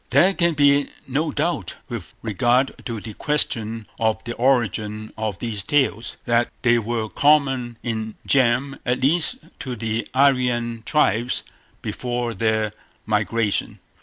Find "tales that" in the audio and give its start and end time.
5.61-6.49